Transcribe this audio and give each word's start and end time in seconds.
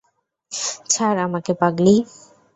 ছাড় 0.89 1.19
আমাকে 1.27 1.51
পাগলি। 1.53 1.95